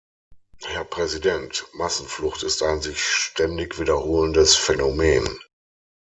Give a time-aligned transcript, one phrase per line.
[0.63, 1.67] Herr Präsident!
[1.73, 5.29] Massenflucht ist ein sich ständig wiederholendes Phänomen.